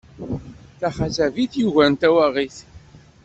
Taxazabit 0.79 1.51
yugaren 1.61 1.95
tawaɣit. 2.01 2.57